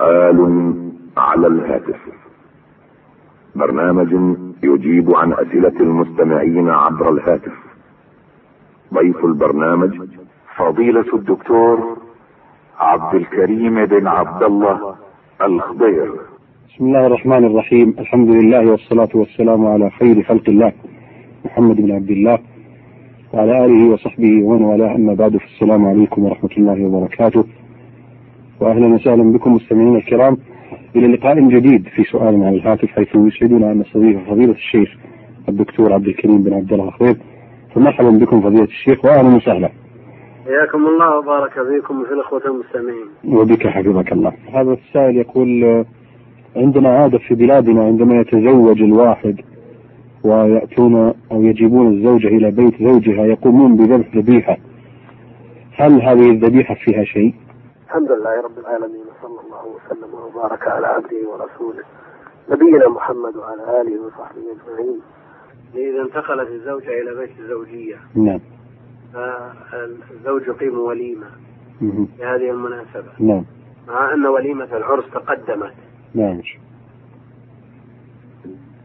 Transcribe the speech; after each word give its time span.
سؤال 0.00 0.74
على 1.16 1.46
الهاتف. 1.46 2.00
برنامج 3.54 4.12
يجيب 4.62 5.16
عن 5.16 5.32
أسئلة 5.32 5.80
المستمعين 5.80 6.68
عبر 6.68 7.12
الهاتف. 7.12 7.52
ضيف 8.94 9.24
البرنامج 9.24 10.00
فضيلة 10.56 11.04
الدكتور 11.14 11.96
عبد 12.78 13.14
الكريم 13.14 13.86
بن 13.86 14.06
عبد 14.06 14.42
الله 14.42 14.94
الخضير. 15.42 16.12
بسم 16.68 16.84
الله 16.86 17.06
الرحمن 17.06 17.44
الرحيم. 17.44 17.94
الحمد 17.98 18.28
لله 18.28 18.70
والصلاة 18.70 19.08
والسلام 19.14 19.66
على 19.66 19.90
خير 19.90 20.22
خلق 20.22 20.48
الله 20.48 20.72
محمد 21.44 21.76
بن 21.76 21.92
عبد 21.92 22.10
الله 22.10 22.38
وعلى 23.32 23.64
آله 23.64 23.92
وصحبه 23.92 24.44
ومن 24.44 24.64
والاه. 24.64 24.94
أما 24.94 25.14
بعد 25.14 25.36
فالسلام 25.36 25.86
عليكم 25.86 26.24
ورحمة 26.24 26.50
الله 26.58 26.86
وبركاته. 26.86 27.44
وأهلا 28.60 28.86
وسهلا 28.86 29.32
بكم 29.32 29.54
مستمعينا 29.54 29.98
الكرام. 29.98 30.36
إلى 30.96 31.06
لقاء 31.06 31.48
جديد 31.48 31.88
في 31.88 32.04
سؤال 32.04 32.34
عن 32.34 32.54
الهاتف 32.54 32.88
حيث 32.88 33.08
يسعدنا 33.14 33.72
أن 33.72 33.78
نستضيف 33.78 34.30
فضيلة 34.30 34.52
الشيخ 34.52 34.96
الدكتور 35.48 35.92
عبد 35.92 36.06
الكريم 36.06 36.42
بن 36.42 36.52
عبد 36.54 36.72
الله 36.72 36.84
الخضير 36.84 37.16
فمرحبا 37.74 38.10
بكم 38.10 38.40
فضيلة 38.40 38.64
الشيخ 38.64 39.04
وأهلا 39.04 39.36
وسهلا. 39.36 39.70
حياكم 40.44 40.86
الله 40.86 41.18
وبارك 41.18 41.52
فيكم 41.52 42.00
وفي 42.00 42.12
الأخوة 42.12 42.42
المستمعين. 42.46 43.06
وبك 43.24 43.66
حفظك 43.66 44.12
الله. 44.12 44.32
هذا 44.54 44.72
السائل 44.72 45.16
يقول 45.16 45.84
عندنا 46.56 46.88
عادة 46.88 47.18
في 47.18 47.34
بلادنا 47.34 47.84
عندما 47.84 48.20
يتزوج 48.20 48.82
الواحد 48.82 49.40
ويأتون 50.24 51.12
أو 51.32 51.42
يجيبون 51.42 51.94
الزوجة 51.94 52.28
إلى 52.28 52.50
بيت 52.50 52.82
زوجها 52.82 53.24
يقومون 53.26 53.76
بذبح 53.76 54.16
ذبيحة 54.16 54.56
هل 55.76 56.02
هذه 56.02 56.30
الذبيحة 56.30 56.74
فيها 56.74 57.04
شيء؟ 57.04 57.34
الحمد 57.90 58.12
لله 58.12 58.42
رب 58.42 58.58
العالمين 58.58 59.04
وصلى 59.06 59.40
الله 59.40 59.66
وسلم 59.66 60.14
وبارك 60.14 60.68
على 60.68 60.86
عبده 60.86 61.28
ورسوله 61.28 61.84
نبينا 62.50 62.88
محمد 62.88 63.36
وعلى 63.36 63.80
آله 63.80 64.00
وصحبه 64.00 64.40
أجمعين. 64.40 65.00
إذا 65.74 66.02
انتقلت 66.02 66.48
الزوجة 66.48 67.00
إلى 67.00 67.14
بيت 67.14 67.38
الزوجية. 67.38 67.96
نعم. 68.14 68.40
فالزوج 69.70 70.42
يقيم 70.48 70.78
وليمة. 70.78 71.26
مهم. 71.80 72.08
بهذه 72.18 72.50
المناسبة. 72.50 73.12
نعم. 73.18 73.44
مع 73.88 74.14
أن 74.14 74.26
وليمة 74.26 74.76
العرس 74.76 75.04
تقدمت. 75.10 75.74
نعم. 76.14 76.42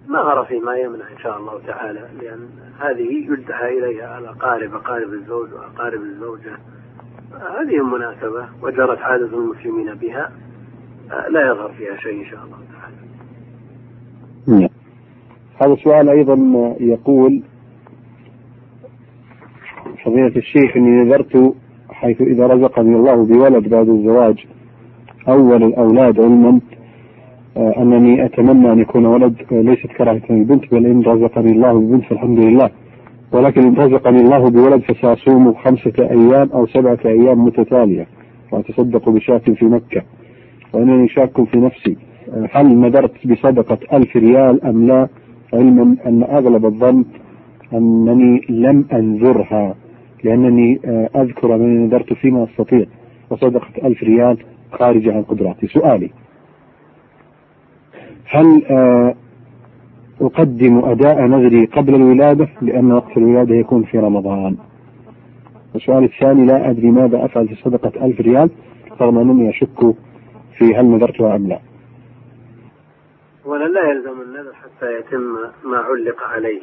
ظهر 0.07 0.45
فيما 0.45 0.75
يمنع 0.75 1.11
إن 1.11 1.17
شاء 1.17 1.37
الله 1.37 1.61
تعالى 1.67 2.09
لأن 2.21 2.49
هذه 2.79 3.33
يدعى 3.33 3.77
إليها 3.77 4.19
الأقارب 4.19 4.75
أقارب 4.75 5.13
الزوج 5.13 5.53
وأقارب 5.53 6.01
الزوجة. 6.01 6.57
هذه 7.35 7.77
المناسبة 7.77 8.45
وجرت 8.61 8.99
عادة 8.99 9.37
المسلمين 9.37 9.93
بها 9.93 10.31
لا 11.29 11.51
يظهر 11.51 11.71
فيها 11.71 11.97
شيء 11.97 12.19
إن 12.19 12.25
شاء 12.25 12.39
الله 12.43 12.57
تعالى. 12.73 12.95
نعم. 14.47 14.69
هذا 15.61 15.75
سؤال 15.83 16.09
أيضا 16.09 16.35
يقول 16.79 17.41
فضيلة 20.05 20.35
الشيخ 20.35 20.77
إني 20.77 21.03
نذرت 21.03 21.55
حيث 21.89 22.21
إذا 22.21 22.47
رزقني 22.47 22.95
الله 22.95 23.25
بولد 23.25 23.69
بعد 23.69 23.89
الزواج 23.89 24.45
أول 25.27 25.63
الأولاد 25.63 26.19
علما 26.19 26.59
آه، 27.57 27.73
أنني 27.77 28.25
أتمنى 28.25 28.71
أن 28.71 28.79
يكون 28.79 29.05
ولد 29.05 29.35
آه، 29.51 29.61
ليست 29.61 29.87
كراهة 29.87 30.21
البنت 30.29 30.71
بل 30.71 30.85
إن 30.85 31.01
رزقني 31.01 31.51
الله 31.51 31.79
ببنت 31.79 32.03
فالحمد 32.03 32.39
لله. 32.39 32.69
ولكن 33.31 33.73
رزقني 33.73 34.21
الله 34.21 34.49
بولد 34.49 34.81
فسأصوم 34.81 35.53
خمسة 35.53 35.93
أيام 35.99 36.49
أو 36.53 36.67
سبعة 36.67 36.99
أيام 37.05 37.45
متتالية 37.45 38.07
وأتصدق 38.51 39.09
بشاة 39.09 39.37
في 39.37 39.65
مكة 39.65 40.01
وأنني 40.73 41.09
شاك 41.09 41.43
في 41.43 41.57
نفسي. 41.57 41.97
هل 42.51 42.79
نذرت 42.79 43.27
بصدقة 43.27 43.77
ألف 43.93 44.17
ريال 44.17 44.63
أم 44.65 44.87
لا؟ 44.87 45.07
علما 45.53 45.97
أن 46.05 46.23
أغلب 46.23 46.65
الظن 46.65 47.05
أنني 47.73 48.41
لم 48.49 48.85
أنذرها 48.93 49.75
لأنني 50.23 50.79
آه، 50.85 51.09
أذكر 51.15 51.55
أنني 51.55 51.85
نذرت 51.87 52.13
فيما 52.13 52.43
أستطيع. 52.43 52.85
وصدقة 53.29 53.87
ألف 53.87 54.03
ريال 54.03 54.37
خارجة 54.71 55.13
عن 55.13 55.21
قدراتي. 55.23 55.67
سؤالي 55.67 56.09
هل 58.29 58.65
آه، 58.65 59.15
أقدم 60.21 60.85
أداء 60.85 61.21
نذري 61.21 61.65
قبل 61.65 61.95
الولادة 61.95 62.47
لأن 62.61 62.91
وقت 62.91 63.17
الولادة 63.17 63.55
يكون 63.55 63.83
في 63.83 63.99
رمضان. 63.99 64.57
السؤال 65.75 66.03
الثاني 66.03 66.45
لا 66.45 66.69
أدري 66.69 66.91
ماذا 66.91 67.25
أفعل 67.25 67.47
في 67.47 67.55
صدقة 67.55 68.05
ألف 68.05 68.21
ريال 68.21 68.49
رغم 69.01 69.17
أنني 69.17 69.49
أشك 69.49 69.95
في 70.57 70.75
هل 70.75 70.85
نذرتها 70.85 71.35
أم 71.35 71.47
لا. 71.47 71.59
ولا 73.45 73.65
لا 73.65 73.91
يلزم 73.91 74.21
النذر 74.21 74.53
حتى 74.53 74.99
يتم 74.99 75.21
ما 75.63 75.77
علق 75.77 76.23
عليه 76.23 76.61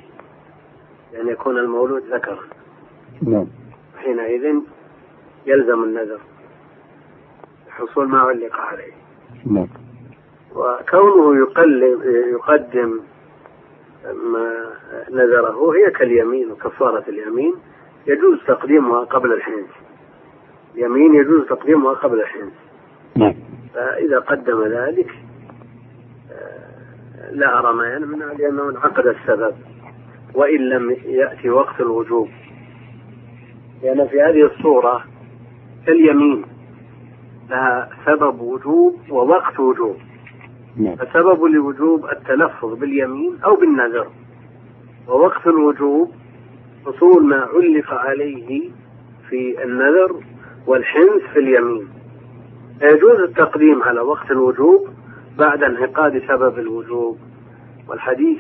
يعني 1.15 1.31
يكون 1.31 1.59
المولود 1.59 2.03
ذكرا 2.13 2.39
نعم. 3.23 3.47
حينئذ 3.97 4.55
يلزم 5.47 5.85
النذر 5.85 6.19
حصول 7.71 8.09
ما 8.09 8.19
علق 8.19 8.57
عليه. 8.57 8.93
نعم. 9.47 9.69
وكونه 10.55 11.37
يقلب 11.41 12.03
يقدم 12.33 13.01
ما 14.05 14.65
نذره 15.11 15.75
هي 15.75 15.91
كاليمين 15.91 16.53
وكفارة 16.53 17.05
اليمين 17.09 17.55
يجوز 18.07 18.39
تقديمها 18.47 19.05
قبل 19.05 19.33
الحنث 19.33 19.71
يمين 20.75 21.15
يجوز 21.15 21.47
تقديمها 21.47 21.93
قبل 21.93 22.21
الحنث 22.21 22.53
نعم. 23.17 23.35
فإذا 23.75 24.19
قدم 24.19 24.63
ذلك 24.63 25.11
آه، 26.33 27.31
لا 27.31 27.59
أرى 27.59 27.75
ما 27.75 27.95
يمنع 27.95 28.33
لأنه 28.33 28.71
انعقد 28.71 29.07
السبب 29.07 29.55
وإن 30.35 30.69
لم 30.69 30.97
يأتي 31.05 31.51
وقت 31.51 31.81
الوجوب. 31.81 32.29
لأن 33.83 34.09
في 34.09 34.23
هذه 34.23 34.47
الصورة 34.47 35.05
كاليمين 35.87 36.45
لها 37.51 37.91
سبب 38.07 38.41
وجوب 38.41 38.97
ووقت 39.11 39.61
وجوب. 39.61 39.97
نعم. 40.77 40.97
فسبب 40.97 41.45
الوجوب 41.45 42.07
التلفظ 42.07 42.75
باليمين 42.75 43.39
أو 43.45 43.57
بالنذر. 43.57 44.07
ووقت 45.09 45.47
الوجوب 45.47 46.11
حصول 46.87 47.27
ما 47.27 47.37
علق 47.37 47.93
عليه 47.95 48.71
في 49.29 49.65
النذر 49.65 50.21
والحنث 50.67 51.23
في 51.33 51.39
اليمين. 51.39 51.89
فيجوز 52.79 53.21
التقديم 53.21 53.83
على 53.83 54.01
وقت 54.01 54.31
الوجوب 54.31 54.89
بعد 55.39 55.63
انعقاد 55.63 56.23
سبب 56.29 56.59
الوجوب. 56.59 57.19
والحديث 57.89 58.39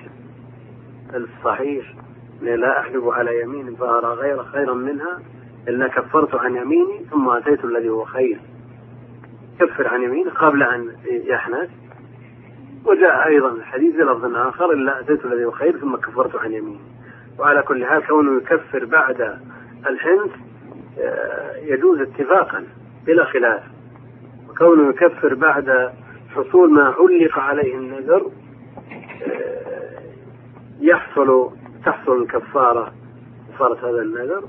الصحيح 1.14 1.94
لا 2.42 2.80
أحلف 2.80 3.04
على 3.04 3.42
يمين 3.42 3.74
فأرى 3.76 4.06
غير 4.06 4.44
خيرا 4.44 4.74
منها 4.74 5.18
إلا 5.68 5.88
كفرت 5.88 6.34
عن 6.34 6.56
يميني 6.56 7.04
ثم 7.10 7.28
أتيت 7.28 7.64
الذي 7.64 7.88
هو 7.88 8.04
خير. 8.04 8.40
كفر 9.60 9.88
عن 9.88 10.02
يمينه 10.02 10.30
قبل 10.30 10.62
أن 10.62 10.92
يحنث. 11.10 11.70
وجاء 12.84 13.26
أيضا 13.26 13.48
الحديث 13.48 13.96
بلفظ 13.96 14.36
آخر 14.36 14.72
إلا 14.72 15.00
أتيت 15.00 15.24
الذي 15.24 15.50
خير 15.50 15.78
ثم 15.78 15.96
كفرت 15.96 16.36
عن 16.36 16.52
يميني. 16.52 16.80
وعلى 17.38 17.62
كل 17.62 17.86
حال 17.86 18.06
كونه 18.06 18.36
يكفر 18.36 18.84
بعد 18.84 19.38
الحنث 19.86 20.30
آه، 21.00 21.56
يجوز 21.56 22.00
اتفاقا 22.00 22.64
بلا 23.06 23.24
خلاف. 23.24 23.62
وكونه 24.50 24.88
يكفر 24.88 25.34
بعد 25.34 25.92
حصول 26.34 26.72
ما 26.72 26.94
علق 26.98 27.38
عليه 27.38 27.74
النذر 27.74 28.30
آه، 29.26 30.02
يحصل 30.80 31.50
تحصل 31.84 32.22
الكفارة 32.22 32.92
كفارة 33.52 33.90
هذا 33.90 34.02
النذر 34.02 34.44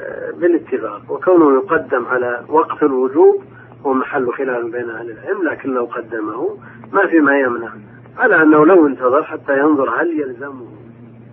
آه، 0.00 0.30
بالاتفاق. 0.30 1.02
وكونه 1.08 1.56
يقدم 1.56 2.06
على 2.06 2.44
وقت 2.48 2.82
الوجوب 2.82 3.44
هو 3.86 3.92
محل 3.92 4.32
خلاف 4.32 4.64
بين 4.64 4.90
أهل 4.90 5.10
العلم 5.10 5.48
لكن 5.48 5.74
لو 5.74 5.84
قدمه. 5.84 6.58
ما 6.94 7.06
في 7.06 7.18
ما 7.20 7.38
يمنع 7.40 7.72
على 8.18 8.42
أنه 8.42 8.66
لو 8.66 8.86
انتظر 8.86 9.24
حتى 9.24 9.58
ينظر 9.58 10.00
هل 10.02 10.20
يلزمه 10.20 10.66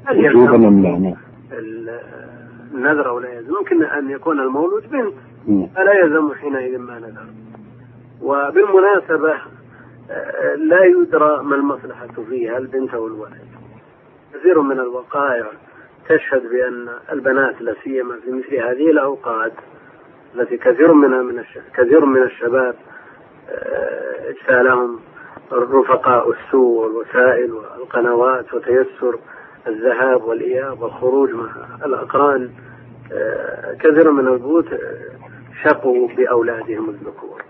هل 0.05 0.25
يلزمه 0.25 0.69
نعم. 0.69 1.15
ال- 1.51 1.99
النذر 2.73 3.09
أو 3.09 3.19
لا 3.19 3.33
يلزم 3.33 3.53
ممكن 3.59 3.83
أن 3.83 4.09
يكون 4.09 4.39
المولود 4.39 4.89
بنت. 4.91 5.13
نعم. 5.47 5.67
فلا 5.75 5.93
يلزم 5.93 6.33
حينئذ 6.33 6.77
ما 6.77 6.99
نذر. 6.99 7.25
وبالمناسبة 8.21 9.33
لا 10.55 10.83
يدرى 10.83 11.43
ما 11.43 11.55
المصلحة 11.55 12.07
فيها 12.29 12.57
البنت 12.57 12.93
أو 12.93 13.07
الولد. 13.07 13.41
كثير 14.33 14.61
من 14.61 14.79
الوقائع 14.79 15.45
تشهد 16.09 16.41
بأن 16.49 16.89
البنات 17.11 17.61
لا 17.61 17.75
سيما 17.83 18.15
في 18.25 18.31
مثل 18.31 18.55
هذه 18.55 18.91
الأوقات 18.91 19.53
التي 20.35 20.57
كثير 20.57 20.93
منها 20.93 21.21
من 21.21 21.39
الش... 21.39 21.57
كثير 21.77 22.05
من 22.05 22.23
الشباب 22.23 22.75
آه، 23.49 24.29
اجتالهم 24.29 24.99
رفقاء 25.51 26.31
السوء 26.31 26.83
والوسائل 26.83 27.51
والقنوات 27.51 28.53
وتيسر 28.53 29.19
الذهاب 29.67 30.23
والإياب 30.23 30.81
والخروج 30.81 31.33
مع 31.33 31.49
الأقران 31.85 32.49
آه، 33.13 33.73
كثير 33.73 34.11
من 34.11 34.27
البيوت 34.27 34.73
آه، 34.73 35.11
شقوا 35.63 36.07
بأولادهم 36.07 36.89
الذكور 36.89 37.43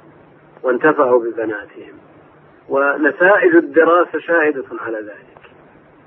وانتفعوا 0.64 1.24
ببناتهم. 1.24 1.94
ونتائج 2.70 3.56
الدراسة 3.56 4.20
شاهدة 4.20 4.66
على 4.80 4.98
ذلك. 4.98 5.52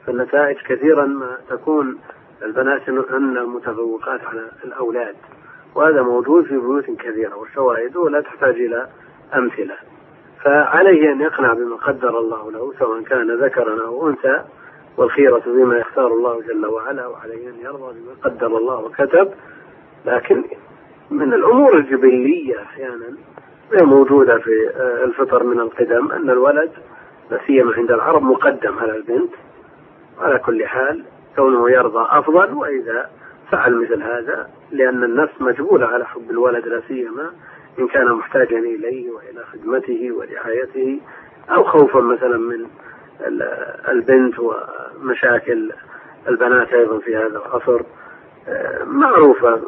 فالنتائج 0.06 0.56
كثيرا 0.56 1.06
ما 1.06 1.37
تكون 1.50 1.99
البنات 2.43 2.88
هن 2.88 3.38
المتفوقات 3.38 4.20
على 4.25 4.50
الأولاد. 4.64 5.14
وهذا 5.75 6.02
موجود 6.02 6.44
في 6.44 6.58
بيوت 6.58 6.85
كثيرة 6.85 7.37
والشواهد 7.37 7.97
لا 7.97 8.20
تحتاج 8.20 8.55
إلى 8.55 8.87
أمثلة. 9.35 9.94
فعليه 10.44 11.12
أن 11.12 11.20
يقنع 11.20 11.52
بما 11.52 11.76
قدر 11.76 12.19
الله 12.19 12.52
له 12.52 12.73
سواء 12.79 13.02
كان 13.02 13.44
ذكرا 13.44 13.87
أو 13.87 14.08
أنثى 14.08 14.44
والخيرة 14.96 15.43
بما 15.46 15.79
يختار 15.79 16.06
الله 16.06 16.41
جل 16.41 16.67
وعلا 16.67 17.06
وعليه 17.06 17.49
أن 17.49 17.55
يرضى 17.61 18.00
بما 18.00 18.14
قدر 18.23 18.46
الله 18.46 18.79
وكتب. 18.79 19.31
لكن 20.06 20.44
من 21.11 21.35
الأمور 21.35 21.76
الجبلية 21.76 22.62
أحيانا 22.62 23.17
هي 23.73 23.87
موجودة 23.87 24.38
في 24.38 24.70
آه، 24.76 25.05
الفطر 25.05 25.43
من 25.43 25.61
القدم 25.61 26.12
أن 26.12 26.31
الولد 26.31 26.70
لا 27.31 27.40
سيما 27.47 27.75
عند 27.75 27.90
العرب 27.90 28.23
مقدم 28.23 28.79
على 28.79 28.97
البنت. 28.97 29.31
على 30.20 30.38
كل 30.38 30.67
حال 30.67 31.05
كونه 31.37 31.70
يرضى 31.70 32.06
أفضل 32.11 32.55
وإذا 32.55 33.11
فعل 33.50 33.75
مثل 33.82 34.02
هذا 34.02 34.50
لأن 34.70 35.05
النفس 35.05 35.40
مجبولة 35.40 35.87
على 35.87 36.06
حب 36.06 36.31
الولد 36.31 36.69
لا 36.69 36.82
سيما. 36.88 37.31
إن 37.79 37.88
كان 37.88 38.12
محتاجا 38.12 38.59
إليه 38.59 39.11
وإلى 39.11 39.44
خدمته 39.53 40.11
ورعايته 40.12 41.00
أو 41.50 41.65
خوفا 41.65 42.00
مثلا 42.00 42.38
من 42.38 42.67
البنت 43.88 44.35
ومشاكل 44.38 45.73
البنات 46.29 46.73
أيضا 46.73 46.99
في 46.99 47.17
هذا 47.17 47.43
العصر. 47.47 47.81
آه، 48.49 48.85
معروفة 48.85 49.61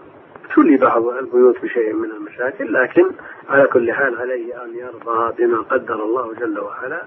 تولي 0.55 0.77
بعض 0.77 1.07
البيوت 1.07 1.63
بشيء 1.63 1.93
من 1.93 2.11
المشاكل 2.11 2.73
لكن 2.73 3.11
على 3.49 3.67
كل 3.67 3.93
حال 3.93 4.19
عليه 4.19 4.65
أن 4.65 4.75
يرضى 4.75 5.35
بما 5.39 5.59
قدر 5.59 5.95
الله 5.95 6.33
جل 6.41 6.61
وعلا. 6.61 7.03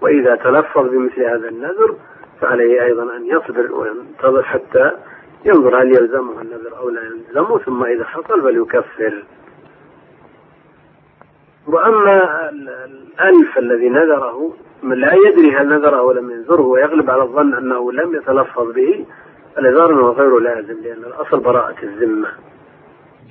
وإذا 0.00 0.36
تلفظ 0.36 0.88
بمثل 0.88 1.22
هذا 1.22 1.48
النذر 1.48 1.96
فعليه 2.40 2.84
أيضا 2.84 3.16
أن 3.16 3.26
يصبر 3.26 3.72
وينتظر 3.72 4.42
حتى 4.42 4.92
ينظر 5.44 5.82
هل 5.82 5.88
يلزمه 5.88 6.42
النذر 6.42 6.78
أو 6.78 6.88
لا 6.88 7.02
يلزمه 7.02 7.58
ثم 7.58 7.84
إذا 7.84 8.04
حصل 8.04 8.42
فليكفر. 8.42 9.24
وأما 11.68 12.48
الألف 12.50 13.58
الذي 13.58 13.88
نذره 13.88 14.52
من 14.82 14.96
لا 14.96 15.12
يدري 15.14 15.56
هل 15.56 15.68
نذره 15.68 16.02
ولم 16.02 16.30
ينذره 16.30 16.62
ويغلب 16.62 17.10
على 17.10 17.22
الظن 17.22 17.54
أنه 17.54 17.92
لم 17.92 18.14
يتلفظ 18.14 18.72
به 18.74 19.04
الإنذار 19.58 19.90
أنه 19.90 20.08
غير 20.08 20.38
لازم 20.38 20.82
لأن 20.82 21.04
الأصل 21.04 21.40
براءة 21.40 21.82
الذمة. 21.82 22.28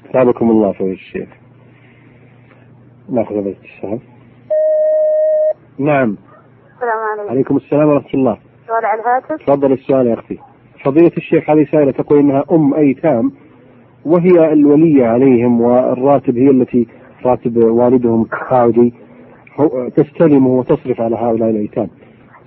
أثابكم 0.09 0.51
الله 0.51 0.71
في 0.71 0.83
الشيخ. 0.83 1.29
نأخذ 3.09 3.35
هذا 3.35 3.49
الاتصال. 3.49 3.99
نعم. 5.79 6.17
السلام 6.75 6.99
عليكم. 7.11 7.29
عليكم 7.29 7.57
السلام 7.57 7.89
ورحمة 7.89 8.13
الله. 8.13 8.37
سؤال 8.67 8.85
على 8.85 9.01
الهاتف 9.01 9.45
تفضل 9.45 9.71
السؤال 9.71 10.07
يا 10.07 10.13
أختي 10.13 10.39
فضيلة 10.85 11.11
الشيخ 11.17 11.49
هذه 11.49 11.67
سائلة 11.71 11.91
تقول 11.91 12.19
إنها 12.19 12.43
أم 12.51 12.73
أيتام 12.73 13.31
وهي 14.05 14.53
الولية 14.53 15.07
عليهم 15.07 15.61
والراتب 15.61 16.37
هي 16.37 16.49
التي 16.49 16.87
راتب 17.25 17.57
والدهم 17.57 18.23
كعودي 18.23 18.93
تستلمه 19.95 20.59
وتصرف 20.59 21.01
على 21.01 21.15
هؤلاء 21.15 21.49
الأيتام. 21.49 21.87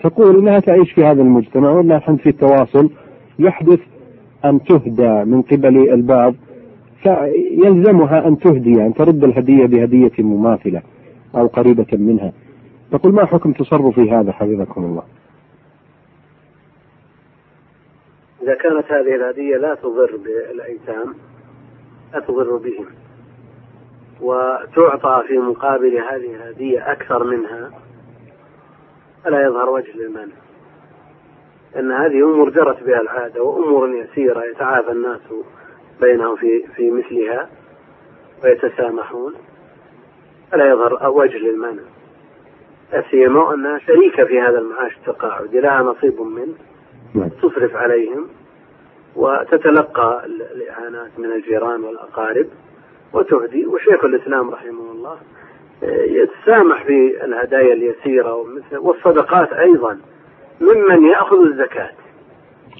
تقول 0.02 0.38
إنها 0.38 0.60
تعيش 0.60 0.92
في 0.92 1.04
هذا 1.04 1.22
المجتمع 1.22 1.70
ولا 1.70 1.98
في 1.98 2.28
التواصل. 2.28 2.90
يحدث 3.38 3.80
أن 4.44 4.64
تهدى 4.64 5.24
من 5.24 5.42
قبل 5.42 5.92
البعض 5.92 6.34
فيلزمها 7.02 8.28
أن 8.28 8.38
تهدي 8.38 8.86
أن 8.86 8.94
ترد 8.94 9.24
الهدية 9.24 9.66
بهدية 9.66 10.12
مماثلة 10.18 10.82
أو 11.34 11.46
قريبة 11.46 11.86
منها. 11.92 12.32
تقول 12.92 13.12
ما 13.12 13.24
حكم 13.24 13.52
تصرفي 13.52 14.10
هذا 14.10 14.32
حفظكم 14.32 14.84
الله؟ 14.84 15.02
إذا 18.42 18.54
كانت 18.54 18.84
هذه 18.92 19.14
الهدية 19.14 19.56
لا 19.56 19.74
تضر 19.74 20.16
بالأيتام 20.16 21.14
لا 22.14 22.20
تضر 22.20 22.56
بهم. 22.56 22.86
وتعطى 24.20 25.22
في 25.28 25.38
مقابل 25.38 25.96
هذه 25.96 26.34
الهدية 26.34 26.92
أكثر 26.92 27.24
منها 27.24 27.70
فلا 29.24 29.42
يظهر 29.42 29.70
وجه 29.70 29.92
للمنع 29.96 30.34
أن 31.76 31.92
هذه 31.92 32.24
أمور 32.24 32.50
جرت 32.50 32.82
بها 32.82 33.00
العادة 33.00 33.42
وأمور 33.42 33.88
يسيرة 33.88 34.44
يتعافى 34.44 34.90
الناس 34.90 35.20
بينهم 36.00 36.36
في 36.36 36.66
في 36.76 36.90
مثلها 36.90 37.48
ويتسامحون 38.44 39.34
فلا 40.52 40.70
يظهر 40.70 41.10
وجه 41.10 41.38
للمنع 41.38 41.82
لا 42.92 43.04
سيما 43.10 43.54
أنها 43.54 43.78
شريكة 43.78 44.24
في 44.24 44.40
هذا 44.40 44.58
المعاش 44.58 44.96
التقاعدي 44.96 45.60
لها 45.60 45.82
نصيب 45.82 46.20
منه 46.20 46.54
نعم. 47.14 47.28
تصرف 47.28 47.76
عليهم 47.76 48.28
وتتلقى 49.16 50.26
الإعانات 50.26 51.10
من 51.18 51.32
الجيران 51.32 51.84
والأقارب. 51.84 52.46
وتهدي. 53.12 53.66
وشيخ 53.66 54.04
الإسلام 54.04 54.50
رحمه 54.50 54.92
الله 54.92 55.16
آه، 55.82 56.02
يتسامح 56.02 56.84
في 56.84 57.24
الهدايا 57.24 57.72
اليسيرة 57.72 58.44
والصدقات 58.80 59.52
أيضا 59.52 59.98
ممن 60.60 61.06
يأخذ 61.06 61.36
الزكاة. 61.36 61.90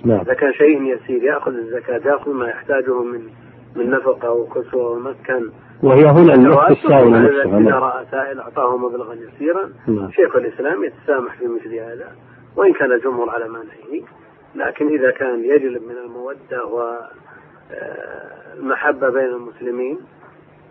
نعم. 0.04 0.20
إذا 0.20 0.34
كان 0.34 0.52
شيء 0.52 0.82
يسير 0.82 1.22
يأخذ 1.22 1.54
الزكاة 1.54 2.00
يأخذ 2.12 2.32
ما 2.32 2.48
يحتاجه 2.48 3.02
من 3.02 3.20
من 3.76 3.90
نفقة 3.90 4.32
وكسوة 4.32 4.90
ومسكن 4.90 5.50
وهي 5.82 6.06
هنا 6.06 6.34
النقطة 6.34 6.72
السائلة 6.72 7.18
نفسها 7.18 7.58
إذا 7.58 7.78
رأى 7.78 8.06
سائل 8.10 8.40
أعطاه 8.40 8.76
مبلغا 8.76 9.14
يسيرا 9.14 9.72
نعم. 9.88 10.10
شيخ 10.10 10.36
الإسلام 10.36 10.84
يتسامح 10.84 11.34
في 11.34 11.46
مثل 11.46 11.74
هذا. 11.74 12.12
وإن 12.56 12.72
كان 12.72 12.92
الجمهور 12.92 13.30
على 13.30 13.48
منعه 13.48 14.06
لكن 14.54 14.88
إذا 14.88 15.10
كان 15.10 15.44
يجلب 15.44 15.82
من 15.82 15.96
المودة 16.04 16.64
والمحبة 18.54 19.06
آه، 19.06 19.10
بين 19.10 19.24
المسلمين 19.24 19.98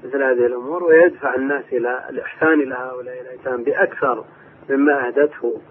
مثل 0.03 0.23
هذه 0.23 0.45
الأمور 0.45 0.83
ويدفع 0.83 1.35
الناس 1.35 1.63
إلى 1.71 2.09
الإحسان 2.09 2.61
إلى 2.61 2.75
هؤلاء 2.75 3.21
الأيتام 3.21 3.63
بأكثر 3.63 4.23
مما 4.69 5.07
أهدته. 5.07 5.61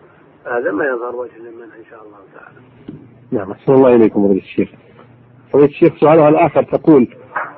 هذا 0.47 0.73
ما 0.73 0.85
يظهر 0.85 1.17
وجه 1.17 1.39
للمنع 1.39 1.77
إن 1.77 1.85
شاء 1.91 2.03
الله 2.03 2.19
تعالى. 2.35 2.59
نعم 3.33 3.51
أحسن 3.51 3.73
الله 3.73 3.95
إليكم 3.95 4.25
فضيلة 4.25 4.41
الشيخ. 4.41 4.69
فضيلة 5.53 5.69
الشيخ 5.69 5.97
سؤالها 6.01 6.29
الآخر 6.29 6.63
تقول 6.63 7.09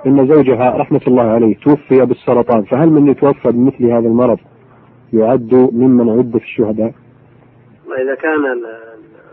إن 0.07 0.27
زوجها 0.35 0.77
رحمة 0.77 1.01
الله 1.07 1.23
عليه 1.23 1.57
توفي 1.57 2.07
بالسرطان 2.07 2.63
فهل 2.63 2.89
من 2.89 3.11
يتوفى 3.11 3.49
بمثل 3.49 3.85
هذا 3.85 4.09
المرض 4.09 4.39
يعد 5.13 5.55
ممن 5.73 6.19
عد 6.19 6.39
في 6.39 6.45
الشهداء؟ 6.45 6.93
وإذا 7.87 8.15
كان 8.15 8.65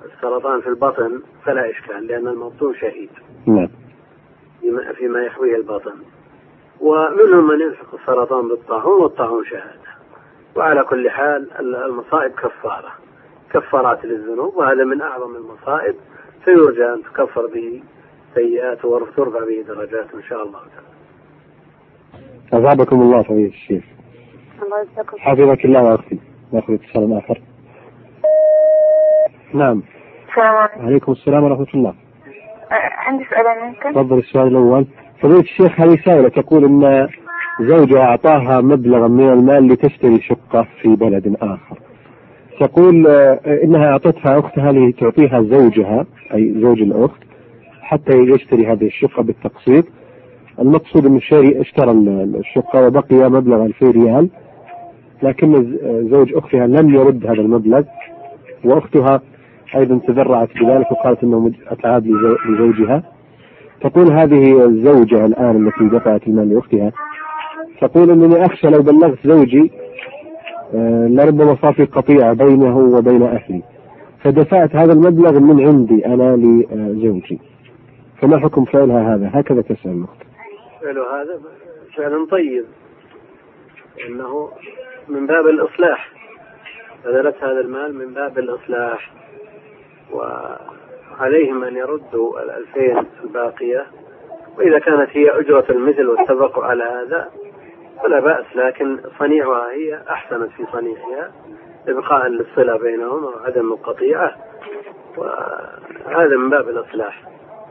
السرطان 0.05 0.61
في 0.61 0.67
البطن 0.67 1.21
فلا 1.45 1.69
إشكال 1.69 2.07
لأن 2.07 2.27
المبطون 2.27 2.75
شهيد. 2.75 3.09
نعم. 3.47 3.69
فيما 4.97 5.23
يحويه 5.23 5.55
البطن. 5.55 5.93
ومنهم 6.81 7.47
من 7.47 7.61
يلحق 7.61 7.93
السرطان 7.93 8.47
بالطاعون 8.47 9.01
والطاعون 9.01 9.45
شهادة. 9.45 9.97
وعلى 10.55 10.83
كل 10.83 11.09
حال 11.09 11.51
المصائب 11.85 12.31
كفارة. 12.31 12.91
كفارات 13.53 14.05
للذنوب 14.05 14.55
وهذا 14.55 14.83
من 14.83 15.01
أعظم 15.01 15.35
المصائب. 15.35 15.95
فيرجى 16.45 16.85
أن 16.85 17.03
تكفر 17.03 17.47
به 17.47 17.83
سيئات 18.35 18.85
وترفع 18.85 19.39
به 19.39 19.65
درجات 19.67 20.13
إن 20.13 20.23
شاء 20.23 20.43
الله 20.43 20.59
تعالى. 20.59 20.87
أثابكم 22.53 23.01
الله 23.01 23.23
فضيلة 23.23 23.47
الشيخ. 23.47 23.83
الله 24.63 24.81
يجزاكم. 24.81 25.17
حفظك 25.17 25.65
الله 25.65 25.89
يا 25.89 25.95
أختي. 25.95 26.19
نأخذ 26.53 26.73
اتصال 26.73 27.17
آخر. 27.17 27.41
نعم. 29.53 29.81
السلام 30.29 30.55
عليكم. 30.55 30.83
وعليكم 30.83 31.11
السلام 31.11 31.43
ورحمة 31.43 31.67
الله. 31.73 31.93
عندي 32.71 33.25
سؤال 33.29 33.45
منكم 33.67 33.91
تفضل 33.91 34.17
السؤال 34.17 34.47
الأول. 34.47 34.87
فضيلة 35.21 35.39
الشيخ 35.39 35.81
هذه 35.81 35.97
سائلة 36.05 36.29
تقول 36.29 36.65
أن 36.65 37.07
زوجها 37.61 38.01
أعطاها 38.01 38.61
مبلغا 38.61 39.07
من 39.07 39.29
المال 39.29 39.67
لتشتري 39.67 40.21
شقة 40.21 40.67
في 40.81 40.95
بلد 40.95 41.37
آخر؟ 41.41 41.79
تقول 42.59 43.07
آه، 43.07 43.39
إنها 43.63 43.91
أعطتها 43.91 44.39
أختها 44.39 44.71
لتعطيها 44.71 45.41
زوجها 45.41 46.05
أي 46.33 46.53
زوج 46.61 46.81
الأخت 46.81 47.21
حتى 47.81 48.13
يشتري 48.13 48.67
هذه 48.67 48.85
الشقة 48.85 49.23
بالتقسيط. 49.23 49.85
المقصود 50.59 51.05
أن 51.05 51.15
الشاري 51.15 51.61
اشترى 51.61 51.91
الشقة 52.39 52.87
وبقي 52.87 53.29
مبلغ 53.29 53.65
2000 53.65 53.91
ريال 53.91 54.29
لكن 55.23 55.77
زوج 56.11 56.33
أختها 56.33 56.67
لم 56.67 56.95
يرد 56.95 57.25
هذا 57.25 57.41
المبلغ 57.41 57.83
وأختها 58.65 59.21
أيضا 59.75 59.99
تذرعت 60.07 60.49
بذلك 60.61 60.91
وقالت 60.91 61.23
أنه 61.23 61.51
أتعاب 61.67 62.07
لزوجها. 62.49 63.03
تقول 63.81 64.11
هذه 64.11 64.65
الزوجة 64.65 65.25
الآن 65.25 65.67
التي 65.67 65.97
دفعت 65.97 66.27
المال 66.27 66.53
لأختها 66.53 66.91
تقول 67.81 68.11
أنني 68.11 68.45
أخشى 68.45 68.67
لو 68.67 68.81
بلغت 68.81 69.17
زوجي 69.23 69.71
آه، 70.75 71.07
لربما 71.07 71.57
صار 71.61 71.73
في 71.73 71.85
قطيعة 71.85 72.33
بينه 72.33 72.77
وبين 72.77 73.23
أهلي. 73.23 73.63
فدفعت 74.23 74.75
هذا 74.75 74.93
المبلغ 74.93 75.39
من 75.39 75.67
عندي 75.67 76.05
أنا 76.05 76.35
لزوجي. 76.35 77.39
فما 78.21 78.39
حكم 78.39 78.65
فعلها 78.65 79.15
هذا؟ 79.15 79.31
هكذا 79.33 79.61
تسأل 79.61 79.91
الأخت. 79.91 80.23
فعل 80.81 80.97
هذا 80.97 81.41
فعل 81.97 82.27
طيب. 82.31 82.65
إنه 84.07 84.49
من 85.07 85.27
باب 85.27 85.45
الإصلاح. 85.47 86.11
بذلت 87.05 87.35
هذا 87.43 87.59
المال 87.59 87.95
من 87.95 88.13
باب 88.13 88.39
الإصلاح. 88.39 89.11
وعليهم 91.19 91.63
أن 91.63 91.75
يردوا 91.75 92.39
الألفين 92.43 93.03
الباقية 93.23 93.85
وإذا 94.57 94.79
كانت 94.79 95.09
هي 95.11 95.39
أجرة 95.39 95.65
المثل 95.69 96.07
واتفقوا 96.07 96.63
على 96.63 96.83
هذا 96.83 97.29
فلا 98.03 98.19
بأس 98.19 98.45
لكن 98.55 98.99
صنيعها 99.19 99.71
هي 99.71 100.01
أحسنت 100.09 100.49
في 100.51 100.63
صنيعها 100.71 101.31
إبقاء 101.87 102.27
للصلة 102.27 102.77
بينهم 102.77 103.23
وعدم 103.23 103.73
القطيعة 103.73 104.35
وهذا 105.17 106.37
من 106.37 106.49
باب 106.49 106.69
الإصلاح 106.69 107.23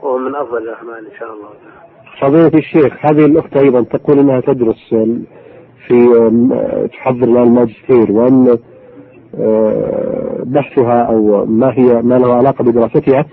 وهو 0.02 0.18
من 0.18 0.36
أفضل 0.36 0.58
الأعمال 0.62 1.06
إن 1.06 1.18
شاء 1.18 1.32
الله 1.32 1.48
تعالى. 1.48 1.86
فضيلة 2.20 2.58
الشيخ 2.58 3.06
هذه 3.06 3.26
الأخت 3.26 3.56
أيضا 3.56 3.82
تقول 3.82 4.18
أنها 4.18 4.40
تدرس 4.40 4.94
في 5.86 6.06
تحضر 6.92 7.26
لها 7.26 7.42
الماجستير 7.42 8.12
وأن 8.12 8.58
بحثها 10.44 11.02
أو 11.02 11.46
ما 11.46 11.72
هي 11.72 12.02
ما 12.02 12.14
له 12.14 12.34
علاقة 12.34 12.64
بدراستها 12.64 13.24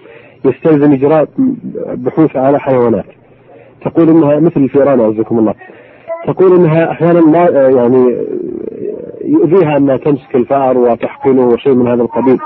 يستلزم 0.46 0.94
إجراء 0.94 1.28
بحوث 1.94 2.36
على 2.36 2.60
حيوانات. 2.60 3.06
تقول 3.86 4.10
أنها 4.10 4.40
مثل 4.40 4.62
الفئران 4.62 5.00
أعزكم 5.00 5.40
الله. 5.40 5.54
تقول 6.28 6.56
أنها 6.56 6.92
أحيانا 6.92 7.22
ما 7.22 7.50
آه، 7.50 7.70
يعني 7.70 8.18
يؤذيها 9.26 9.78
أنها 9.78 9.98
تمسك 9.98 10.36
الفأر 10.36 10.78
وتحقنه 10.78 11.48
وشيء 11.48 11.74
من 11.74 11.88
هذا 11.88 12.02
القبيل. 12.02 12.38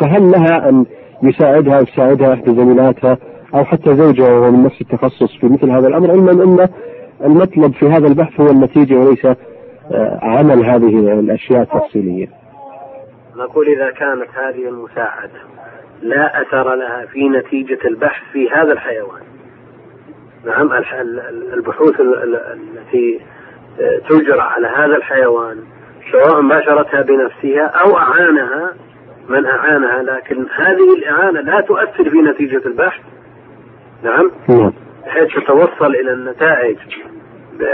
فهل 0.00 0.30
لها 0.30 0.68
أن 0.68 0.84
يساعدها 1.22 1.78
أو 1.78 1.84
تساعدها 1.84 2.34
إحدى 2.34 2.50
زميلاتها 2.50 3.18
أو 3.54 3.64
حتى 3.64 3.94
زوجها 3.94 4.32
وهو 4.32 4.50
من 4.50 4.64
نفس 4.64 4.80
التخصص 4.80 5.36
في 5.40 5.46
مثل 5.46 5.70
هذا 5.70 5.88
الأمر؟ 5.88 6.10
علما 6.10 6.32
أن 6.32 6.68
المطلب 7.24 7.72
في 7.72 7.86
هذا 7.86 8.06
البحث 8.06 8.40
هو 8.40 8.50
النتيجة 8.50 8.94
وليس 8.94 9.26
آه، 9.92 10.18
عمل 10.22 10.64
هذه 10.64 11.20
الأشياء 11.20 11.62
التفصيلية. 11.62 12.39
نقول 13.40 13.66
إذا 13.66 13.90
كانت 13.90 14.28
هذه 14.34 14.68
المساعدة 14.68 15.40
لا 16.02 16.42
أثر 16.42 16.74
لها 16.74 17.06
في 17.06 17.28
نتيجة 17.28 17.78
البحث 17.84 18.22
في 18.32 18.50
هذا 18.50 18.72
الحيوان. 18.72 19.22
نعم 20.44 20.72
البحوث 21.54 22.00
التي 22.00 23.20
تجرى 24.08 24.40
على 24.40 24.66
هذا 24.66 24.96
الحيوان 24.96 25.64
سواء 26.12 26.40
باشرتها 26.48 27.02
بنفسها 27.02 27.66
أو 27.66 27.98
أعانها 27.98 28.74
من 29.28 29.46
أعانها 29.46 30.02
لكن 30.02 30.46
هذه 30.54 30.94
الإعانة 30.98 31.40
لا 31.40 31.60
تؤثر 31.60 32.10
في 32.10 32.16
نتيجة 32.16 32.62
البحث. 32.66 33.00
نعم 34.02 34.30
نعم. 34.48 34.72
بحيث 35.06 35.34
تتوصل 35.34 35.94
إلى 35.94 36.12
النتائج 36.12 36.78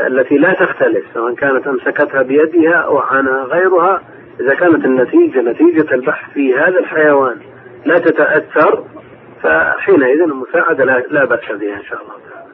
التي 0.06 0.38
لا 0.38 0.52
تختلف 0.52 1.04
سواء 1.14 1.34
كانت 1.34 1.66
أمسكتها 1.66 2.22
بيدها 2.22 2.74
أو 2.74 2.98
عنها 2.98 3.44
غيرها. 3.44 4.02
إذا 4.40 4.54
كانت 4.54 4.84
النتيجة 4.84 5.40
نتيجة 5.40 5.94
البحث 5.94 6.32
في 6.34 6.54
هذا 6.54 6.78
الحيوان 6.78 7.36
لا 7.84 7.98
تتأثر 7.98 8.84
فحينئذ 9.42 10.20
المساعدة 10.20 10.84
لا, 10.84 11.24
بأس 11.24 11.52
بها 11.52 11.76
إن 11.76 11.84
شاء 11.84 12.00
الله 12.02 12.14
تعالى. 12.30 12.46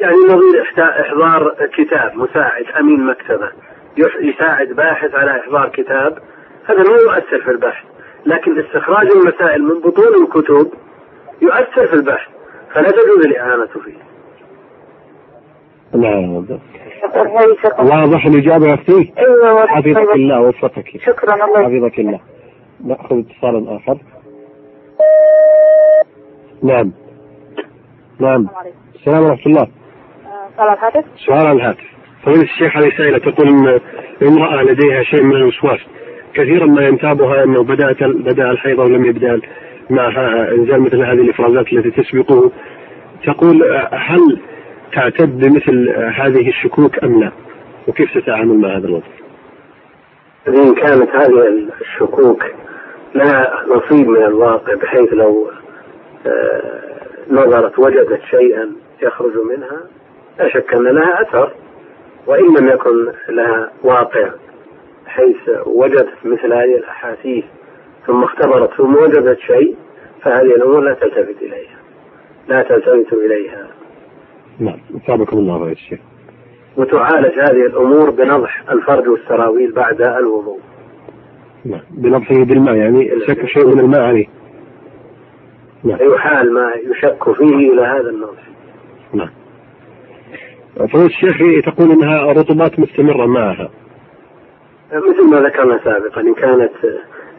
يعني 0.00 0.16
نظير 0.16 0.62
إحضار 1.00 1.56
كتاب 1.72 2.16
مساعد 2.16 2.64
أمين 2.80 3.06
مكتبة 3.06 3.50
يساعد 4.20 4.68
باحث 4.68 5.14
على 5.14 5.40
إحضار 5.40 5.68
كتاب 5.68 6.18
هذا 6.64 6.82
لا 6.82 7.00
يؤثر 7.02 7.40
في 7.44 7.50
البحث 7.50 7.84
لكن 8.26 8.58
استخراج 8.58 9.10
المسائل 9.10 9.62
من 9.62 9.80
بطون 9.80 10.24
الكتب 10.24 10.72
يؤثر 11.42 11.86
في 11.86 11.94
البحث 11.94 12.28
فلا 12.74 12.90
تجوز 12.90 13.26
الإعانة 13.26 13.66
فيه 13.66 14.11
نعم 15.94 16.46
واضح 17.78 18.26
الإجابة 18.26 18.68
يا 18.68 18.74
أختي؟ 18.74 19.12
إيوه 19.18 19.66
حفظك 19.66 20.14
الله 20.14 20.40
ووفقك. 20.40 20.84
شكرا 21.06 21.34
الله 21.34 21.64
حفظك 21.64 21.98
الله. 21.98 22.20
نأخذ 22.84 23.18
اتصالا 23.18 23.76
آخر. 23.76 23.98
نعم. 26.62 26.92
نعم. 28.20 28.48
السلام 28.94 29.24
ورحمة 29.24 29.46
الله. 29.46 29.68
سؤال 30.56 30.68
الهاتف؟ 30.68 31.04
سؤال 31.16 31.46
على 31.46 31.52
الهاتف. 31.52 31.84
فضيلة 32.22 32.42
الشيخ 32.42 32.76
هذه 32.76 32.90
سائلة 32.98 33.18
تقول 33.18 33.48
إن 33.48 33.80
امرأة 34.22 34.62
لديها 34.62 35.02
شيء 35.02 35.22
من 35.22 35.36
الوسواس. 35.36 35.80
كثيرا 36.34 36.66
ما 36.66 36.82
ينتابها 36.82 37.44
أنه 37.44 37.62
بدأت 37.64 38.04
بدأ 38.04 38.50
الحيض 38.50 38.78
ولم 38.78 39.04
يبدأ 39.04 39.40
معها 39.90 40.50
إنزال 40.50 40.80
مثل 40.80 40.96
هذه 40.96 41.20
الإفرازات 41.20 41.72
التي 41.72 42.02
تسبقه. 42.02 42.50
تقول 43.24 43.62
هل 43.92 44.40
تعتد 44.92 45.38
بمثل 45.38 45.90
هذه 45.90 46.48
الشكوك 46.48 47.04
أم 47.04 47.20
لا؟ 47.20 47.32
وكيف 47.88 48.18
تتعامل 48.18 48.58
مع 48.58 48.76
هذا 48.76 48.86
الوضع؟ 48.86 49.06
إن 50.48 50.74
كانت 50.74 51.10
هذه 51.10 51.68
الشكوك 51.80 52.44
لها 53.14 53.64
نصيب 53.68 54.08
من 54.08 54.22
الواقع 54.22 54.74
بحيث 54.74 55.12
لو 55.12 55.50
آه، 56.26 56.82
نظرت 57.30 57.78
وجدت 57.78 58.20
شيئا 58.30 58.72
يخرج 59.02 59.32
منها 59.50 59.80
لا 60.38 60.48
شك 60.48 60.74
أن 60.74 60.84
لها 60.84 61.22
أثر. 61.22 61.52
وإن 62.26 62.56
لم 62.58 62.68
يكن 62.68 63.12
لها 63.28 63.70
واقع 63.82 64.30
حيث 65.06 65.50
وجدت 65.66 66.14
مثل 66.24 66.52
هذه 66.52 66.76
الأحاسيس 66.76 67.44
ثم 68.06 68.24
اختبرت 68.24 68.74
ثم 68.74 68.96
وجدت 68.96 69.38
شيء 69.38 69.76
فهذه 70.22 70.54
الأمور 70.56 70.80
لا 70.80 70.94
تلتفت 70.94 71.42
إليها. 71.42 71.78
لا 72.48 72.62
تلتفت 72.62 73.12
إليها. 73.12 73.66
نعم. 74.58 74.78
أثابكم 74.96 75.38
الله 75.38 75.58
خير 75.58 75.72
الشيخ 75.72 76.00
وتعالج 76.76 77.38
هذه 77.38 77.66
الأمور 77.66 78.10
بنضح 78.10 78.70
الفرج 78.70 79.08
والسراويل 79.08 79.72
بعد 79.72 80.02
الوضوء. 80.02 80.58
نعم. 81.64 81.80
بنضحه 81.90 82.44
بالماء 82.44 82.74
يعني 82.74 83.10
شك 83.26 83.46
شيء 83.46 83.66
من 83.66 83.80
الماء 83.80 84.00
عليه. 84.00 84.26
نعم. 85.84 85.98
يحال 86.00 86.54
ما 86.54 86.72
يشك 86.90 87.32
فيه 87.32 87.72
إلى 87.72 87.82
هذا 87.82 88.10
النضح. 88.10 88.48
نعم. 89.14 89.30
فضيلة 90.76 91.06
الشيخ 91.06 91.36
تقول 91.66 91.90
إنها 91.90 92.32
رطوبات 92.32 92.78
مستمرة 92.78 93.26
معها. 93.26 93.70
مثل 94.92 95.30
ما 95.30 95.40
ذكرنا 95.40 95.80
سابقا 95.84 96.20
إن 96.20 96.34
كانت 96.34 96.72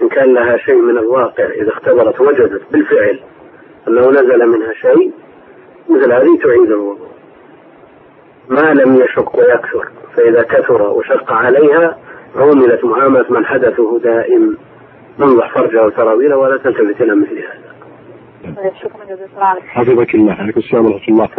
إن 0.01 0.09
كان 0.09 0.33
لها 0.33 0.57
شيء 0.57 0.81
من 0.81 0.97
الواقع 0.97 1.45
إذا 1.45 1.69
اختبرت 1.69 2.21
وجدت 2.21 2.61
بالفعل 2.71 3.19
أنه 3.87 4.09
نزل 4.09 4.47
منها 4.47 4.73
شيء 4.73 5.11
مثل 5.89 6.11
هذه 6.11 6.37
تعيد 6.43 6.71
الوضوء. 6.71 7.02
ما 8.49 8.73
لم 8.73 8.95
يشق 8.95 9.35
ويكثر 9.35 9.91
فإذا 10.15 10.43
كثر 10.43 10.81
وشق 10.81 11.33
عليها 11.33 11.97
عوملت 12.35 12.85
معاملة 12.85 13.25
من 13.29 13.45
حدثه 13.45 13.99
دائم 13.99 14.57
ننضح 15.19 15.53
فرجها 15.53 15.85
وسراويله 15.85 16.37
ولا 16.37 16.57
تلتفت 16.57 17.01
إلى 17.01 17.15
مثل 17.15 17.37
هذا. 17.37 17.73
شكرا 18.81 19.03
جزيلا 19.05 19.27
الله 19.35 19.55
حفظك 19.67 20.15
الله 20.15 20.33
عليكم 20.33 20.59
السلام 20.59 20.85
ورحمة 20.85 21.07
الله. 21.09 21.29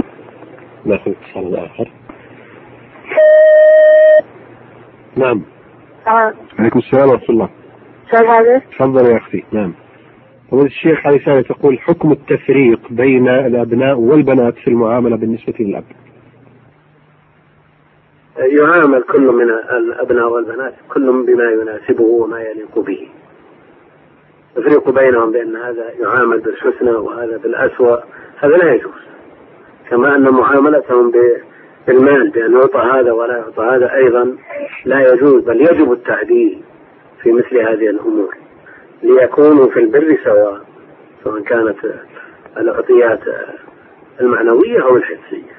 ناخذ 0.84 1.10
اتصال 1.10 1.56
آخر. 1.56 1.90
نعم. 5.16 5.42
عليكم 6.58 6.78
السلام 6.78 7.08
ورحمة 7.08 7.28
الله. 7.28 7.48
سؤال 8.10 8.26
هذا؟ 8.26 8.58
تفضل 8.58 9.10
يا 9.10 9.16
أختي 9.16 9.44
نعم. 9.52 9.72
فضيلة 10.50 10.66
الشيخ 10.66 11.06
هذه 11.06 11.20
سائلة 11.24 11.42
تقول 11.42 11.78
حكم 11.78 12.12
التفريق 12.12 12.80
بين 12.90 13.28
الأبناء 13.28 13.98
والبنات 13.98 14.54
في 14.54 14.68
المعاملة 14.68 15.16
بالنسبة 15.16 15.54
للأب 15.60 15.84
يعامل 18.36 19.02
كل 19.02 19.20
من 19.20 19.50
الأبناء 19.50 20.28
والبنات 20.28 20.74
كل 20.88 21.24
بما 21.26 21.50
يناسبه 21.50 22.04
وما 22.04 22.40
يليق 22.40 22.78
به. 22.78 23.08
يفرق 24.56 24.90
بينهم 24.90 25.32
بأن 25.32 25.56
هذا 25.56 25.90
يعامل 26.00 26.40
بالحسنى 26.40 26.90
وهذا 26.90 27.36
بالأسوأ 27.36 27.96
هذا 28.36 28.56
لا 28.56 28.74
يجوز. 28.74 28.92
كما 29.90 30.16
أن 30.16 30.22
معاملتهم 30.22 31.12
بالمال 31.86 32.30
بأن 32.30 32.52
يعطى 32.52 32.78
هذا 32.78 33.12
ولا 33.12 33.36
يعطى 33.36 33.62
هذا 33.62 33.94
أيضا 33.94 34.36
لا 34.84 35.12
يجوز 35.12 35.42
بل 35.42 35.60
يجب 35.60 35.92
التعديل 35.92 36.62
في 37.22 37.32
مثل 37.32 37.58
هذه 37.58 37.90
الأمور. 37.90 38.36
ليكونوا 39.02 39.70
في 39.70 39.80
البر 39.80 40.18
سواء 40.24 40.60
سواء 41.24 41.40
كانت 41.40 41.76
العطيات 42.56 43.20
المعنوية 44.20 44.82
أو 44.82 44.96
الحسية. 44.96 45.53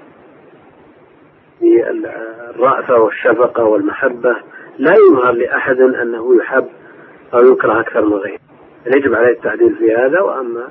الرأفة 1.61 3.01
والشفقة 3.01 3.63
والمحبة 3.63 4.35
لا 4.77 4.93
يظهر 4.93 5.31
لأحد 5.31 5.79
أنه 5.79 6.37
يحب 6.37 6.67
أو 7.33 7.51
يكره 7.51 7.79
أكثر 7.79 8.05
من 8.05 8.13
غيره. 8.13 8.39
يجب 8.85 9.13
عليه 9.13 9.31
التعديل 9.31 9.75
في 9.75 9.95
هذا 9.95 10.21
وأما 10.21 10.67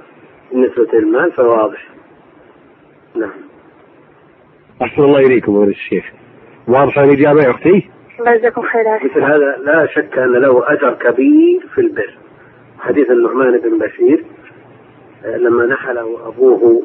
بالنسبة 0.53 0.87
للمال 0.93 1.33
فواضح. 1.33 1.89
نعم. 3.15 3.31
أحسن 4.83 5.03
الله 5.03 5.19
إليكم 5.19 5.57
ولد 5.57 5.69
الشيخ. 5.69 6.05
واضحة 6.69 7.05
الإجابة 7.05 7.43
يا 7.43 7.51
أختي؟ 7.51 7.91
الله 8.21 8.33
يجزاكم 8.33 8.63
خير. 8.63 8.85
مثل 9.05 9.23
هذا 9.23 9.57
لا 9.65 9.87
شك 9.87 10.19
أن 10.19 10.33
له 10.33 10.73
أجر 10.73 10.95
كبير 10.95 11.67
في 11.75 11.81
البر. 11.81 12.15
حديث 12.79 13.11
النعمان 13.11 13.59
بن 13.59 13.79
بشير 13.79 14.25
آه، 15.25 15.37
لما 15.37 15.67
نحله 15.67 16.29
أبوه 16.29 16.83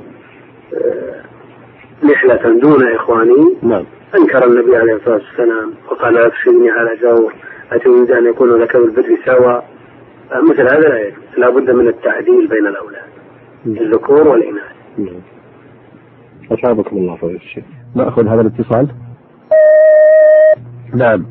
نحلة 2.03 2.60
دون 2.60 2.94
إخوانه 2.96 3.56
نعم. 3.62 3.86
أنكر 4.15 4.46
النبي 4.46 4.77
عليه 4.77 4.94
الصلاة 4.94 5.15
والسلام 5.15 5.74
وقال 5.91 6.13
لا 6.13 6.29
تشركني 6.29 6.72
على 6.72 6.96
جور 7.01 7.34
أتريد 7.72 8.12
أن 8.12 8.25
يكون 8.25 8.50
لك 8.62 8.77
بالبر 8.77 9.18
سواء 9.25 9.70
مثل 10.50 10.62
هذا 10.62 10.79
لا 10.79 11.00
يجوز. 11.00 11.24
لا 11.38 11.50
بد 11.50 11.72
من 11.72 11.88
التعديل 11.88 12.48
بين 12.48 12.68
الأولاد. 12.68 13.10
الذكور 13.65 14.27
والإناث. 14.27 14.72
نعم. 14.98 15.22
أصابكم 16.51 16.98
الله 16.98 17.15
فضيلة 17.15 17.39
الشيخ. 17.39 17.63
نأخذ 17.96 18.27
هذا 18.27 18.41
الاتصال؟ 18.41 18.88
نعم. 20.96 21.25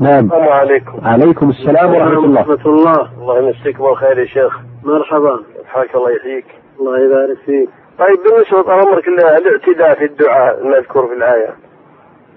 نعم. 0.00 0.24
السلام 0.24 0.48
عليكم. 0.48 1.00
عليكم 1.02 1.50
السلام 1.50 1.94
ورحمة 1.94 2.24
الله. 2.24 2.48
ورحمة 2.48 2.66
الله. 2.66 3.20
الله 3.20 3.38
يمسيك 3.38 3.80
بالخير 3.80 4.18
يا 4.18 4.24
شيخ. 4.24 4.58
مرحبا. 4.84 5.40
حياك 5.66 5.94
الله 5.94 6.10
يحييك. 6.10 6.46
الله 6.80 6.98
يبارك 6.98 7.38
فيك. 7.46 7.68
طيب 7.98 8.18
بالنسبة 8.22 8.62
طال 8.62 8.80
عمرك 8.80 9.08
الاعتداء 9.08 9.94
في 9.94 10.04
الدعاء 10.04 10.60
المذكور 10.60 11.06
في 11.06 11.14
الآية 11.14 11.56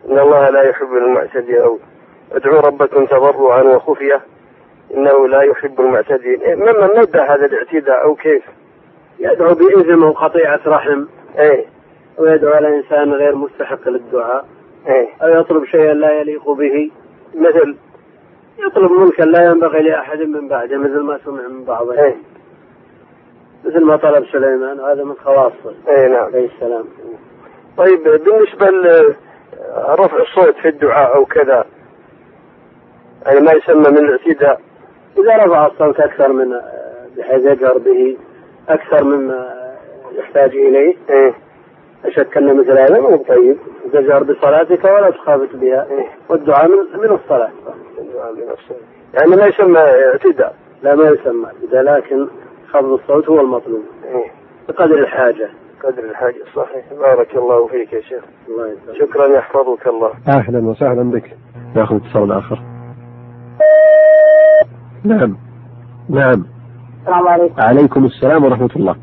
إن 0.10 0.20
الله 0.20 0.50
لا 0.50 0.70
يحب 0.70 0.94
المعتدين 0.94 1.58
أو 1.62 1.80
ادعوا 2.32 2.62
ربكم 2.62 3.06
تضرعا 3.06 3.63
وخفية 3.63 4.22
إنه 4.94 5.27
لا 5.27 5.41
يحب 5.41 5.80
المعتدين. 5.80 6.41
إيه، 6.41 6.56
مما 6.56 6.88
مدى 6.98 7.20
هذا 7.20 7.46
الاعتداء 7.46 8.03
أو 8.03 8.15
كيف؟ 8.15 8.44
يدعو 9.20 9.53
بإثم 9.53 10.03
وقطيعة 10.03 10.60
رحم. 10.68 11.06
إيه. 11.39 11.65
ويدعو 12.18 12.53
على 12.53 12.77
إنسان 12.77 13.13
غير 13.13 13.36
مستحق 13.36 13.89
للدعاء. 13.89 14.46
إيه. 14.88 15.08
أو 15.24 15.39
يطلب 15.39 15.65
شيئا 15.65 15.94
لا 15.94 16.20
يليق 16.20 16.50
به. 16.50 16.91
مثل؟ 17.36 17.75
يطلب 18.60 18.91
ملكا 18.91 19.24
لا 19.24 19.46
ينبغي 19.46 19.82
لأحد 19.82 20.22
من 20.22 20.48
بعده 20.48 20.77
مثل 20.77 21.00
ما 21.00 21.20
سمع 21.25 21.48
من 21.48 21.63
بعضهم. 21.63 22.00
إيه. 22.00 22.15
مثل 23.65 23.86
ما 23.86 23.96
طلب 23.96 24.25
سليمان 24.32 24.80
وهذا 24.80 25.03
من 25.03 25.15
خواصه 25.25 25.74
إيه 25.88 26.08
نعم. 26.08 26.24
عليه 26.25 26.50
السلام. 26.56 26.86
طيب 27.77 28.03
بالنسبة 28.03 28.68
لرفع 28.70 30.18
الصوت 30.22 30.56
في 30.56 30.68
الدعاء 30.68 31.15
أو 31.15 31.25
كذا 31.25 31.65
يعني 33.25 33.39
ما 33.39 33.51
يسمى 33.51 33.89
من 33.89 33.98
الاعتداء. 33.98 34.62
إذا 35.18 35.36
رفع 35.38 35.65
الصوت 35.65 36.00
أكثر 36.00 36.34
من 36.34 36.60
بحيث 37.18 37.46
يجهر 37.46 37.77
به 37.77 38.18
أكثر 38.70 39.03
مما 39.03 39.70
يحتاج 40.12 40.56
إليه. 40.56 40.96
إيه. 41.10 41.34
أشك 42.06 42.38
أن 42.38 42.58
مثل 42.58 42.72
هذا 42.72 43.00
مو 43.00 43.18
طيب. 43.18 43.58
تجهر 43.94 44.24
بصلاتك 44.24 44.84
ولا 44.84 45.10
تخافت 45.10 45.56
بها 45.56 45.88
إيه. 45.91 46.08
والدعاء 46.30 46.68
من, 46.68 46.77
من 46.77 47.20
الصلاة. 47.24 47.50
الدعاء 48.00 48.34
بنفسه. 48.34 48.75
يعني 49.13 49.36
ما 49.36 49.46
يسمى 49.46 49.80
اعتداء. 49.80 50.56
لا 50.84 50.96
ما 50.96 51.10
يسمى 51.10 51.48
كذا 51.72 51.82
لكن 51.82 52.27
خفض 52.73 52.85
الصوت 52.85 53.29
هو 53.29 53.41
المطلوب. 53.41 53.81
إيه. 54.03 54.31
بقدر 54.67 54.99
الحاجة. 54.99 55.49
قدر 55.83 56.03
الحاجة. 56.03 56.43
صحيح. 56.55 56.93
بارك 56.93 57.35
الله 57.35 57.67
فيك 57.67 57.93
يا 57.93 58.01
شيخ. 58.01 58.23
الله 58.49 58.67
يسلمك. 58.67 58.97
شكرا 58.97 59.27
يحفظك 59.27 59.87
الله. 59.87 60.11
أهلا 60.27 60.67
وسهلا 60.67 61.11
بك. 61.11 61.37
ناخذ 61.75 61.95
اتصال 61.95 62.31
آخر. 62.31 62.59
نعم. 65.03 65.37
نعم. 66.09 66.45
السلام 67.01 67.27
عليكم. 67.27 67.61
عليكم 67.61 68.05
السلام 68.05 68.43
ورحمة 68.43 68.69
الله. 68.75 68.95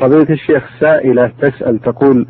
فضيلة 0.00 0.30
الشيخ 0.30 0.80
سائلة 0.80 1.32
تسأل 1.40 1.78
تقول 1.78 2.26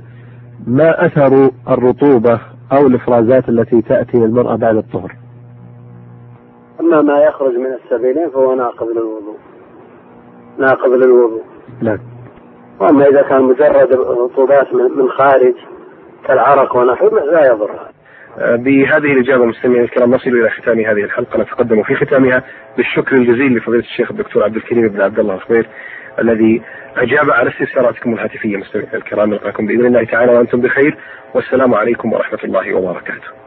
ما 0.67 1.07
أثر 1.07 1.51
الرطوبة 1.69 2.41
أو 2.73 2.87
الإفرازات 2.87 3.49
التي 3.49 3.83
تأتي 3.83 4.19
للمرأة 4.19 4.57
بعد 4.57 4.77
الطهر؟ 4.77 5.17
أما 6.81 7.03
ما 7.03 7.23
يخرج 7.23 7.53
من 7.55 7.73
السبيلين 7.75 8.31
فهو 8.31 8.55
ناقض 8.55 8.87
للوضوء. 8.89 9.37
ناقض 10.59 10.91
للوضوء 10.91 11.43
نعم 11.83 11.99
وأما 12.81 13.07
إذا 13.09 13.23
كان 13.23 13.43
مجرد 13.43 13.95
رطوبات 13.95 14.75
من 14.75 15.11
خارج 15.11 15.55
كالعرق 16.27 16.77
ونحوه 16.77 17.11
لا 17.11 17.47
يضر. 17.47 17.71
بهذه 18.39 19.13
الإجابة 19.13 19.45
مستمعينا 19.45 19.85
الكرام 19.85 20.11
نصل 20.11 20.31
إلى 20.31 20.51
ختام 20.51 20.81
هذه 20.81 21.05
الحلقة. 21.05 21.43
نتقدم 21.43 21.83
في 21.83 21.95
ختامها 21.95 22.43
بالشكر 22.77 23.17
الجزيل 23.17 23.57
لفضيلة 23.57 23.83
الشيخ 23.83 24.11
الدكتور 24.11 24.45
عبد 24.45 24.57
الكريم 24.57 24.89
بن 24.89 25.01
عبد 25.01 25.19
الله 25.19 25.35
الخبير 25.35 25.67
الذي 26.19 26.63
أجاب 26.97 27.31
على 27.31 27.51
استفساراتكم 27.51 28.13
الهاتفية. 28.13 28.57
مستمعينا 28.57 28.95
الكرام 28.95 29.31
نلقاكم 29.31 29.67
بإذن 29.67 29.87
الله 29.87 30.05
تعالى 30.05 30.33
وأنتم 30.33 30.61
بخير. 30.61 30.99
والسلام 31.35 31.75
عليكم 31.75 32.13
ورحمة 32.13 32.39
الله 32.45 32.75
وبركاته. 32.75 33.44